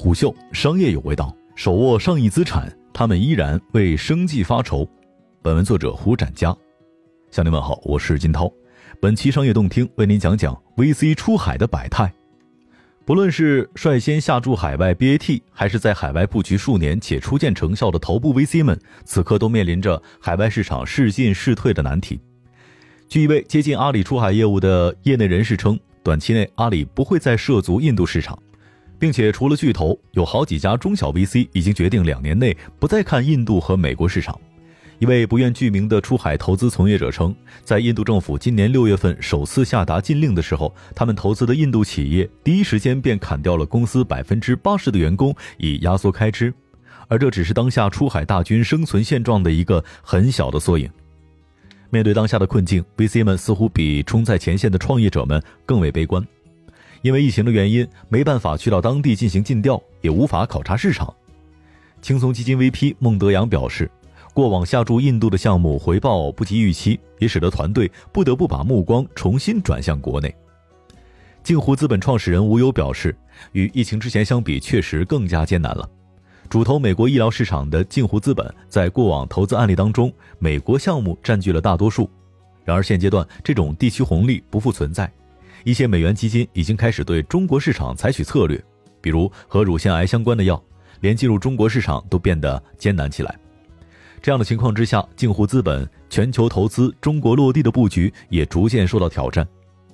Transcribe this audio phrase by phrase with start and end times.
[0.00, 4.88] 虎嗅商业有味道，手握上亿资产，他们依然为生计发愁。
[5.42, 6.56] 本文作者胡展佳，
[7.30, 8.50] 向您问好，我是金涛。
[8.98, 12.10] 本期商业动听为您讲讲 VC 出海的百态。
[13.04, 22.18] 不论是率先下注海外 BAT，还是在海外布局数年且初见成效的头部 VC 们，此刻都面临着海外市场试进试退的难题。
[23.06, 28.42] 据一位接近阿里出海业务的业内人士称，短期内阿里不会再涉足印度市场。
[29.00, 34.38] 并且，除了巨头，有好几家中小 VC 已经决定两年内不再看印度和美国市场。
[34.98, 46.52] 一位不愿具名的出海投资从业者称，在印度政府今年六月份首次下达禁令的时候，他们投资的印度企业第一时间便砍掉了公司百分之八十的员工，以压缩开支。
[47.08, 50.88] 而这只是当下出海大军生存现状的一个很小的缩影。
[51.88, 56.22] 面对当下的困境，VC 们似乎比冲在前线的创业者们更为悲观。
[57.02, 61.12] 因为疫情的原因，没办法去到当地进行尽调，也无法考察市场。
[62.02, 63.90] 轻松基金 VP 孟德阳表示，
[64.32, 70.34] 过往下注印度的项目回报不及预期，也使得团队不得不把目光重新转向国内。
[71.42, 73.16] 镜湖资本创始人吴优表示，
[73.52, 75.88] 与疫情之前相比，确实更加艰难了。
[76.50, 82.10] 主投美国医疗市场的镜湖资本，在过往投资案例当中，美国项目占据了大多数。
[82.64, 85.10] 然而现阶段，这种地区红利不复存在。
[85.64, 88.62] 一些美元基金已经开始对中国市场采取策略，
[89.00, 90.62] 比如和乳腺癌相关的药，
[91.00, 93.38] 连进入中国市场都变得艰难起来。
[94.22, 99.46] 这样的情况之下，镜湖资本全球投资中国落地的布局也逐渐受到挑战。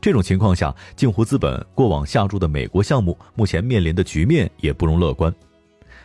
[0.00, 5.34] 这种情况下，镜湖资本过往下注的美国项目，目前面临的局面也不容乐观。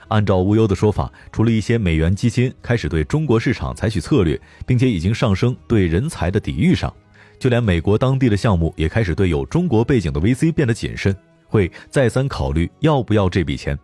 [0.10, 6.94] 按照无忧的说法，除了一些美元基金开始对中国市场采取策略，并且已经上升对人才的抵御上。
[7.40, 11.16] 就连美国当地的项目也开始对有中国背景的 VC 变得谨慎，
[11.48, 13.78] 会再三考虑要不要这笔钱。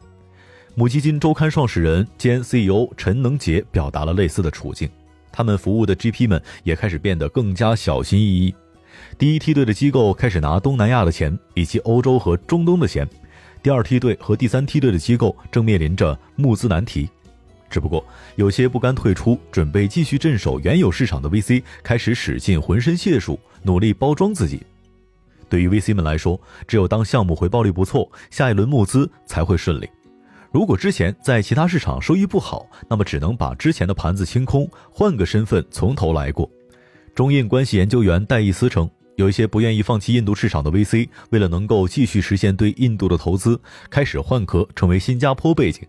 [0.73, 4.89] 母基金周刊创始人兼 CEO 陈能杰表达了类似的处境，
[5.31, 8.55] 他们服务的 GP 们也开始变得更加小心翼翼。
[9.17, 13.07] 第一梯队的机构开始拿东南亚的钱以及欧洲和中东的钱，
[13.61, 17.09] 第二梯队和第三梯队的机构正面临着募资难题。
[17.71, 18.05] 只不过，
[18.35, 24.61] 有些不甘退出、准备继续镇守原有市场的 VC 开始使尽浑身解数，努力包装自己。
[25.49, 29.89] 对于 VC 们来说，只有当项目回报率不错，下一轮募资才会顺利。
[30.51, 36.49] 如果之前在其他市场收益不好，那么只能把之前的盘子清空，换个身份从头来过。
[37.15, 45.87] 中印关系研究员戴义思称，有一些不愿意放弃印度市场的 VC，为了能够继续实现对印度的投资，开始换壳成为新加坡背景。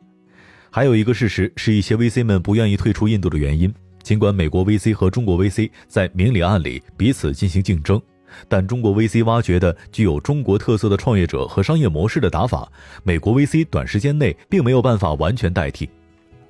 [0.74, 3.70] 还有一个事实是一些 VC 们不愿意退出印度的原因。
[4.02, 8.00] 尽管美国 VC 和中国 VC 在明里暗里彼此进行竞争，
[8.48, 12.66] 但中国 VC 挖掘的具有中国特色的创业者和商业模式的打法，
[13.02, 15.86] 美国 VC 短时间内并没有办法完全代替。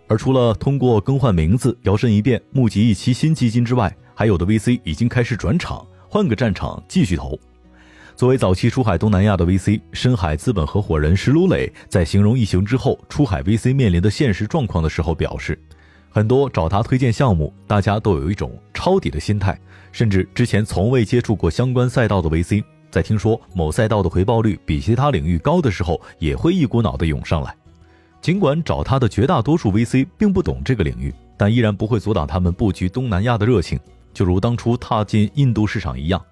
[0.07, 7.37] 而除了通过更换名字、摇身一变募集一期新基金之外，还有的 VC 已经开始转场，换个战场继续投。
[8.15, 15.59] 作为早期出海东南亚的 VC，深海资本合伙人石卢磊在形容疫情之后出海 VC 面临的现实状况的时候表示，
[16.11, 19.59] 很多找他推荐项目，大家都有一种抄底的心态，
[19.91, 27.55] 甚至之前从未接触过相关赛道的 VC，在听说某赛道的回报率比其他领域高的时候，也会一股脑的涌上来。
[28.21, 33.81] 尽管找他的绝大多数 VC 并不懂这个领域，但依然不会阻挡他们布局东南亚的热情。
[34.13, 36.23] 就如当初踏进印度市场一样，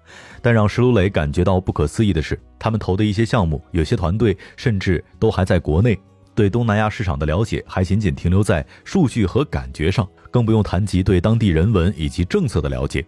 [0.41, 5.99] 但让石卢磊感觉到不可思议的是，他们投的一些项目，有些团队甚至都还在国内，
[6.35, 13.05] 对东南亚市场的了解还仅仅停留在数据和感觉上，更不用谈及对当地人文以及政策的了解。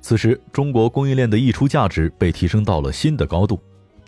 [0.00, 3.58] 此时，中国供应链的溢出价值被提升到了新的高度。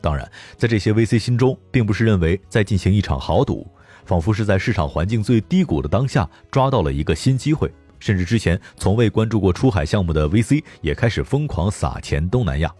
[0.03, 3.67] 当然，在这些 VC 心中，并不是认为在进行一场豪赌，
[4.05, 7.73] 仿佛是在市场环境最低谷的当下抓到了一个新机会。
[7.99, 12.73] 甚至之前从未关注过出海项目的 VC 也开始疯狂撒钱东南亚。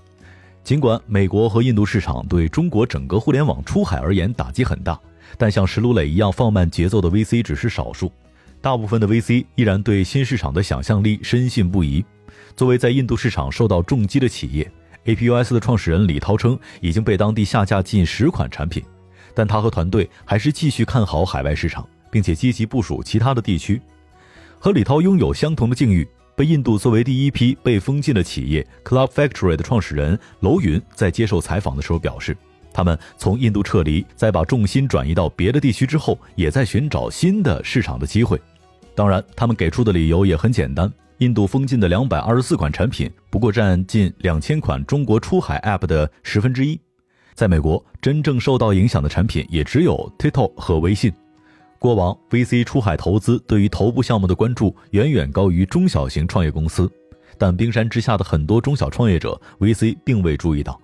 [0.63, 4.99] 尽管美国和印度市场对中国整个互联网出海而言打击很大，
[5.39, 8.11] 但像石卢磊一样放慢节奏的 VC 只是少数。
[8.61, 12.05] 大部分的 VC 依然对新市场的想象力深信不疑。
[12.57, 14.71] 作为在印度市场受到重击的企业
[15.05, 18.83] ，APUS 的创始人李涛称已经被当地下架近十款产品，
[19.35, 23.81] 但他和团队还是继续看好海外市场，并且积极部署其他的地区。
[24.59, 32.37] 和李涛拥有相同的境遇，被印度作为第一批被封禁的企业 Club Factory 的创始人楼云在接受采访的时候表示，
[32.73, 38.41] 他们从印度撤离，在把重心转移到别的地区之后，也在寻找新的市场的机会。
[38.95, 46.81] 当然，他们给出的理由也很简单：印度封禁的两百二十四款产品，不过占近两千款中国出海 App 的十分之一。
[47.35, 51.13] 在美国，真正受到影响的产品也只有 TikTok 和微信。
[51.79, 56.91] 过往 VC 出海投资对于头部项目的关注远远高于中小型创业公司，
[57.39, 60.81] 但冰山之下的很多中小创业者，VC 并未注意到。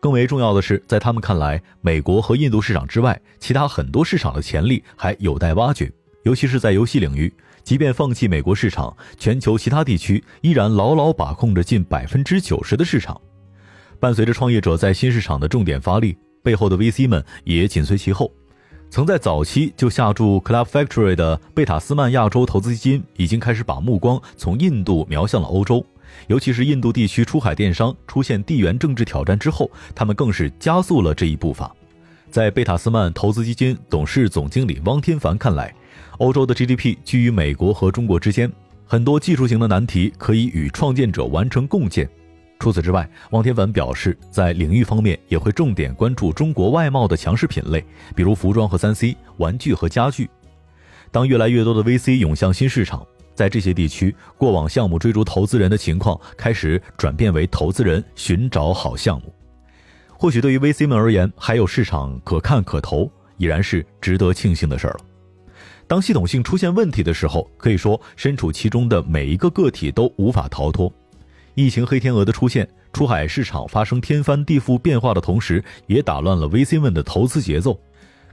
[0.00, 5.92] 更为重要的是，在他们看来，美国和印度市场之外，其他很多市场的潜力还有待挖掘。
[6.22, 7.32] 尤其是在游戏领域，
[7.64, 13.20] 即便放弃美国市场，全球其他地区依然牢牢把控着近百分之九十的市场。
[13.98, 18.32] 伴随着创业者在新市场的重点发力，背后的 VC 们也紧随其后。
[18.90, 25.84] 曾在早期就下注 Club Factory 的贝塔斯曼亚洲投资基金，已经开始把目光从印度瞄向了欧洲。
[26.26, 31.70] 尤其是印度地区出海电商出现地缘政治挑战之后，他们更是加速了这一步伐。
[32.30, 35.72] 在贝塔斯曼投资基金董事总经理汪天凡看来，
[36.16, 38.50] 欧洲的 GDP 居于美国和中国之间，
[38.86, 42.08] 很多技术型的难题可以与创建者完成共建。
[42.58, 47.84] 除此之外，汪天文表示，在领域方面也会重点关注中国外贸的强势品类，
[48.16, 50.28] 比如服装和三 C、玩具和家具。
[51.10, 53.06] 当越来越多的 VC 涌向新市场。
[53.34, 59.32] 在这些地区，过往项目追逐投资人的情况开始转变为投资人寻找好项目。
[60.08, 65.00] 或许对于 VC 们而言，还有市场可看可投，已然是值得庆幸的事儿了。
[65.86, 70.92] 当系统性出现问题的时候，可以说身处其中的每一个个体都无法逃脱。
[71.58, 77.76] 疫情黑天鹅的出现，出海市场发生天翻地覆变化的同时，也打乱了 VC 们的投资节奏。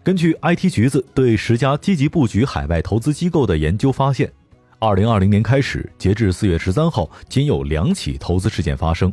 [0.04, 4.32] 根据 IT 橘子对十家积极布局海外投资机构的研究发现。
[4.78, 9.12] 二零二零年开始，截至四月十三号，仅有两起投资事件发生。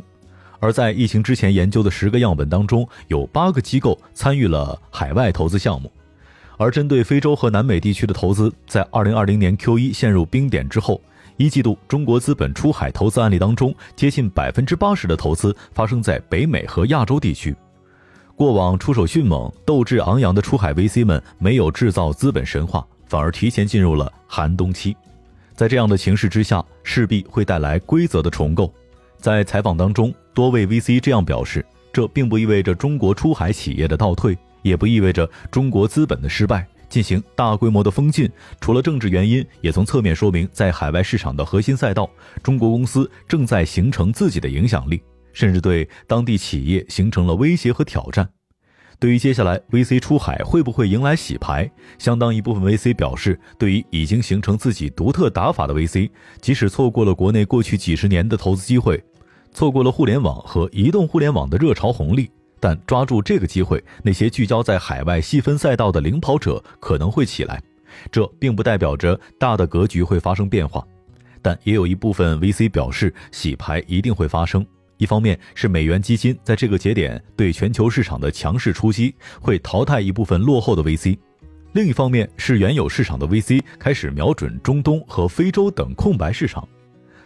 [0.59, 5.91] 而在疫情之前研究的十个样本当中，有八个机构参与了海外投资项目。
[6.57, 11.01] 而针对非洲和南美地区的投资，在二零二零年 Q 一陷入冰点之后，
[11.37, 17.55] 一季度中国资本出海投资案例当中，接近百分之八十的投资发生在北美和亚洲地区。
[18.35, 24.95] 过往出手迅猛、斗志昂扬的出海 VC 们，没有制造资本神话，反而提前进入了寒冬期。
[25.55, 28.73] 在这样的形势之下，势必会带来规则的重构。
[29.17, 36.67] 在采访当中，多位 VC 这样表示：这并不意味着中国出海企业的倒退，也不意味着中国资本的失败。
[36.93, 38.29] 进行大规模的封禁，
[38.61, 42.07] 除了政治原因，也从侧面说明，在海外市场的核心赛道，
[42.43, 45.01] 中国公司正在形成自己的影响力，
[45.33, 48.29] 甚至对当地企业形成了威胁和挑战。
[48.99, 51.67] 对于接下来 VC 出海会不会迎来洗牌，
[51.97, 56.11] 相当一部分 VC 表示，对于已经形成自己独特打法的 VC，
[56.41, 59.03] 即使错过了国内过去几十年的投资机会，
[59.51, 62.29] 错过了互联网和移动互联网的热潮红利，
[62.63, 67.61] 但抓住这个机会，那些聚焦在海外细分赛道的领跑者可能会起来。
[68.09, 70.81] 这并不代表着大的格局会发生变化，
[71.41, 74.65] 但也有一部分 VC 表示，洗牌一定会发生。
[74.95, 81.17] 一方面是美元基金在这个节点对全球市场的强势出击，会淘汰一部分落后的 VC；
[81.73, 86.65] 另一方面是原有市场的 VC 开始瞄准中东和非洲等空白市场。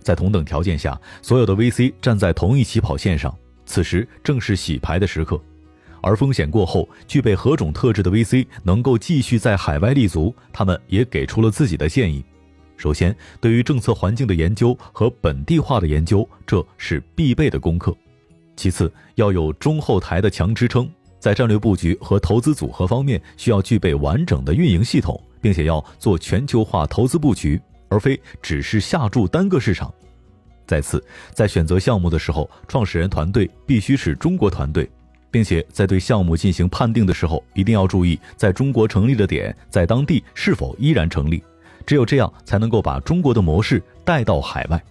[0.02, 3.38] 在同等条件下，所有的 VC 站在同一起跑线上，
[3.68, 5.40] 此时正是洗牌的时刻。
[6.02, 12.24] 而风险过后，具备何种特质的 VC 能够继续在海外立足，他们也给出了自己的建议。
[12.78, 17.96] 首先，对于政策环境的研究和本地化的研究，这是必备的功课。
[18.56, 20.88] 其次，要有中后台的强支撑，
[21.20, 29.92] 在战略布局和投资组合方面，需要具备完整的运营系统，并且要做全球化投资布局，而非只是下注单个市场。
[30.68, 34.88] 再次，在选择项目的时候，创始人团队必须是中国团队，
[35.32, 41.42] 并且在对项目进行判定的时候，一定要注意在中国成立的点，在当地是否依然成立。
[41.86, 44.84] 只有这样，才能够把中国的模式带到海外。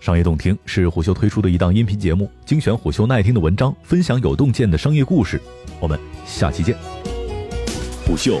[0.00, 5.40] 商业洞听是虎嗅推出的一档音频节目，精选虎嗅耐听的文章，分享有洞见的商业故事。
[5.78, 5.96] 我们
[6.26, 6.76] 下期见。
[8.04, 8.40] 虎嗅，